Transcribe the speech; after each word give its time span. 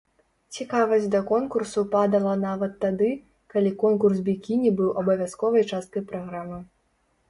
Цікавасць 0.55 1.05
да 1.15 1.19
конкурсу 1.31 1.83
падала 1.97 2.33
нават 2.47 2.73
тады, 2.87 3.13
калі 3.55 3.77
конкурс 3.87 4.27
бікіні 4.31 4.69
быў 4.81 4.93
абавязковай 5.05 5.71
часткай 5.71 6.03
праграмы. 6.13 6.59